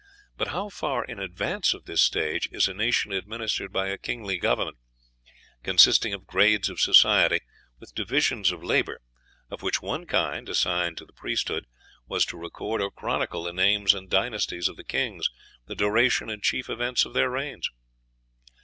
But 0.35 0.47
how 0.47 0.69
far 0.69 1.05
in 1.05 1.19
advance 1.19 1.75
of 1.75 1.85
this 1.85 2.01
stage 2.01 2.49
is 2.51 2.67
a 2.67 2.73
nation 2.73 3.11
administered 3.11 3.71
by 3.71 3.89
a 3.89 3.99
kingly 3.99 4.39
government, 4.39 4.79
consisting 5.61 6.11
of 6.11 6.25
grades 6.25 6.69
of 6.69 6.79
society, 6.79 7.37
with 7.79 7.93
divisions 7.93 8.51
of 8.51 8.63
labor, 8.63 8.99
of 9.51 9.61
which 9.61 9.79
one 9.79 10.07
kind, 10.07 10.49
assigned 10.49 10.97
to 10.97 11.05
the 11.05 11.13
priesthood, 11.13 11.67
was 12.07 12.25
to 12.25 12.37
record 12.39 12.81
or 12.81 12.89
chronicle 12.89 13.43
the 13.43 13.53
names 13.53 13.93
and 13.93 14.09
dynasties 14.09 14.67
of 14.67 14.75
the 14.75 14.83
kings, 14.83 15.29
the 15.67 15.75
duration 15.75 16.31
and 16.31 16.41
chief 16.41 16.67
events 16.67 17.05
of 17.05 17.13
their 17.13 17.29
reigns!" 17.29 17.69